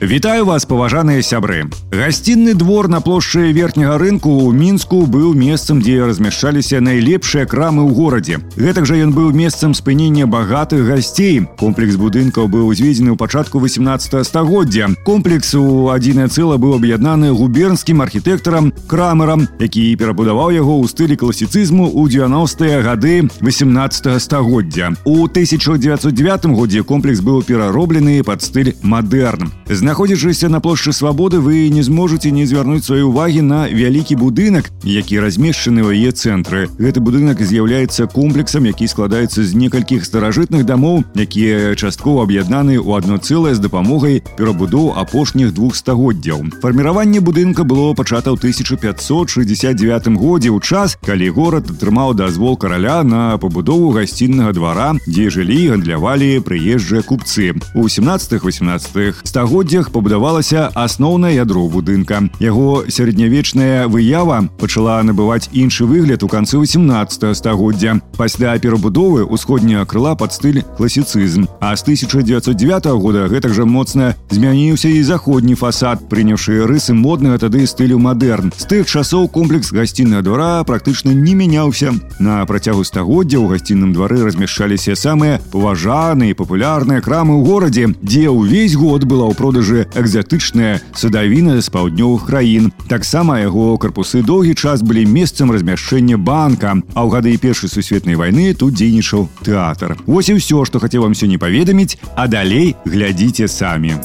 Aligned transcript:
Вітаю 0.00 0.46
вас 0.48 0.64
паважаныя 0.64 1.20
сябры 1.20 1.68
гасцінны 1.92 2.54
двор 2.54 2.88
на 2.88 3.02
плошчы 3.04 3.52
верхняга 3.52 3.98
рынку 4.00 4.30
ў 4.32 4.56
мінску 4.56 5.04
быў 5.04 5.34
месцам 5.36 5.82
дзе 5.84 6.06
размяшчаліся 6.08 6.80
найлепшыя 6.80 7.44
крамы 7.44 7.84
ў 7.84 7.92
горадзе 7.92 8.40
гэтак 8.56 8.88
жа 8.88 8.96
ён 9.04 9.12
быў 9.12 9.36
месцам 9.36 9.74
спынення 9.76 10.24
багатых 10.24 10.88
гасцей 10.88 11.44
комплекс 11.60 12.00
будынкаў 12.00 12.48
быў 12.48 12.72
узведзены 12.72 13.12
ў 13.12 13.20
пачатку 13.20 13.60
18 13.60 14.24
стагоддзя 14.24 14.88
комплекс 15.04 15.52
у 15.52 15.92
адзінае 15.92 16.32
цэла 16.32 16.56
быў 16.56 16.80
аб'яднаны 16.80 17.36
губернскім 17.36 18.00
архітэктарам 18.00 18.72
крамерам 18.88 19.44
які 19.60 19.84
перабудаваў 20.00 20.56
яго 20.56 20.80
ў 20.80 20.88
стылі 20.88 21.20
класіцызму 21.20 21.92
ў 21.92 22.08
90-е 22.08 22.80
гады 22.88 23.28
18 23.44 24.16
стагоддзя 24.16 24.96
у 25.04 25.28
1909 25.28 26.56
годзе 26.56 26.88
комплекс 26.88 27.20
быў 27.20 27.44
перароблены 27.44 28.24
пад 28.24 28.40
стыль 28.40 28.72
мадэрн 28.80 29.52
з 29.68 29.83
знаходзячыся 29.84 30.48
на 30.48 30.60
плошчы 30.60 30.92
свабоды 30.92 31.40
вы 31.40 31.68
не 31.68 31.82
зможаце 31.82 32.30
не 32.30 32.46
звярнуць 32.46 32.84
свае 32.84 33.04
ўвагі 33.04 33.42
на 33.42 33.68
вялікі 33.68 34.16
будынак 34.16 34.70
які 34.84 35.20
размешчаны 35.20 35.84
ў 35.84 36.00
яе 36.00 36.10
цэнтры 36.12 36.68
гэты 36.78 37.00
будынак 37.00 37.42
з'яўляецца 37.42 38.06
комплексам 38.10 38.66
які 38.66 38.88
складаецца 38.88 39.44
з 39.44 39.54
некалькіх 39.54 40.04
старажытных 40.04 40.64
дамоў 40.64 41.04
якія 41.14 41.74
часткова 41.74 42.24
аб'яднаны 42.26 42.80
ў 42.80 42.90
адно 42.98 43.18
цэлае 43.18 43.54
з 43.54 43.62
дапамогай 43.62 44.22
перабудоў 44.38 44.96
апошніх 44.98 45.54
двух 45.54 45.76
стагоддзяў 45.76 46.62
фарміраванне 46.62 47.20
будынка 47.20 47.64
было 47.64 47.94
пачата 47.94 48.34
ў 48.34 48.38
1569 48.40 50.18
годзе 50.18 50.50
ў 50.50 50.58
час 50.60 50.96
калі 51.04 51.30
горад 51.30 51.70
атрымаў 51.70 52.14
дазвол 52.14 52.56
караля 52.56 53.02
на 53.04 53.38
пабудову 53.38 53.90
гасціннага 53.96 54.52
двара 54.52 54.90
дзе 55.06 55.30
жылі 55.30 55.60
гандлявалі 55.74 56.42
прыезджыя 56.44 57.02
купцы 57.06 57.54
у 57.74 57.88
17 57.88 58.40
18 58.42 59.26
стагоддзя 59.26 59.73
стагоддзях 59.74 59.90
пабудавалася 59.90 60.70
асноўнае 60.78 61.34
ядро 61.34 61.66
будынка. 61.66 62.22
Яго 62.38 62.86
сярэднявечная 62.86 63.88
выява 63.90 64.46
пачала 64.60 65.02
набываць 65.02 65.50
іншы 65.50 65.90
выгляд 65.90 66.22
у 66.22 66.28
канцы 66.30 66.54
18 66.54 67.34
стагоддзя. 67.34 67.98
Пасля 68.14 68.54
перабудовы 68.62 69.26
ўсходняга 69.26 69.90
крыла 69.90 70.14
пад 70.14 70.30
стыль 70.30 70.62
класіцызм. 70.78 71.48
А 71.58 71.74
з 71.74 71.82
1909 71.82 72.86
года 73.02 73.26
гэтак 73.26 73.50
жа 73.50 73.66
моцна 73.66 74.14
змяніўся 74.30 74.86
і 74.86 75.02
заходні 75.02 75.58
фасад, 75.58 76.06
прыняўшы 76.06 76.70
рысы 76.70 76.94
моднага 76.94 77.42
тады 77.42 77.66
стылю 77.66 77.98
мадэрн. 77.98 78.54
З 78.54 78.70
тых 78.70 78.86
часоў 78.86 79.26
комплекс 79.26 79.74
гасціннага 79.74 80.22
двара 80.22 80.62
практычна 80.62 81.10
не 81.10 81.34
мяняўся. 81.34 81.90
На 82.22 82.46
працягу 82.46 82.86
стагоддзя 82.86 83.42
ў 83.42 83.50
гасцінным 83.50 83.90
двары 83.98 84.22
размяшчаліся 84.22 84.94
самыя 84.94 85.42
паважаныя 85.50 86.30
і 86.30 86.38
папулярныя 86.38 87.02
крамы 87.02 87.34
ў 87.34 87.42
горадзе, 87.42 87.90
дзе 87.98 88.30
ўвесь 88.30 88.78
год 88.78 89.10
была 89.10 89.26
ў 89.26 89.40
продажы 89.40 89.63
продажы 89.64 89.88
экзатычная 89.96 90.84
садавіна 90.92 91.56
з 91.64 91.72
паўднёвых 91.72 92.28
краін. 92.28 92.68
Таксама 92.92 93.40
яго 93.40 93.80
карпусы 93.80 94.20
доўгі 94.20 94.52
час 94.52 94.84
былі 94.84 95.08
месцам 95.08 95.48
размяшчэння 95.48 96.20
банка, 96.20 96.76
а 96.92 97.00
ў 97.00 97.08
гады 97.08 97.32
першай 97.40 97.72
сусветнай 97.72 98.20
вайны 98.20 98.52
тут 98.52 98.76
дзейнічаў 98.76 99.32
тэатр. 99.40 99.96
Вось 100.04 100.28
і 100.28 100.36
ўсё, 100.36 100.68
што 100.68 100.76
хацеў 100.76 101.08
вам 101.08 101.16
сёння 101.16 101.40
паведаміць, 101.40 101.96
а 102.20 102.28
далей 102.28 102.76
глядзіце 102.84 103.48
самі. 103.48 103.96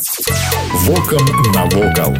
Вокам 0.87 1.25
навокал. 1.51 2.15